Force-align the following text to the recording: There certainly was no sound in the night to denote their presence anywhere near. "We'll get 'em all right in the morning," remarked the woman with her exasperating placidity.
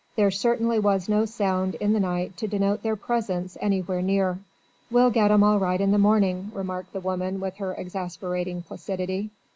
There 0.15 0.31
certainly 0.31 0.79
was 0.79 1.07
no 1.07 1.25
sound 1.25 1.75
in 1.75 1.93
the 1.93 1.99
night 1.99 2.35
to 2.37 2.47
denote 2.47 2.81
their 2.81 2.95
presence 2.95 3.55
anywhere 3.61 4.01
near. 4.01 4.39
"We'll 4.89 5.11
get 5.11 5.29
'em 5.29 5.43
all 5.43 5.59
right 5.59 5.79
in 5.79 5.91
the 5.91 5.99
morning," 5.99 6.49
remarked 6.55 6.93
the 6.93 6.99
woman 6.99 7.39
with 7.39 7.57
her 7.57 7.75
exasperating 7.75 8.63
placidity. 8.63 9.29